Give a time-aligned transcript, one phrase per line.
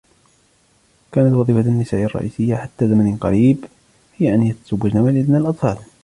[1.11, 3.65] كانت وظيفة النساء الرئيسية حتى زمن قريب
[4.17, 5.77] هي أن يتزوجن ويلدن الأطفال.